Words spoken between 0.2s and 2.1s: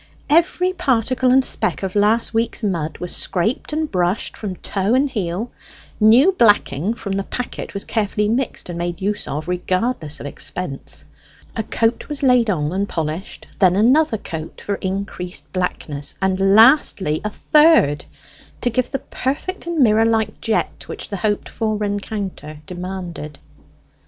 Every particle and speck of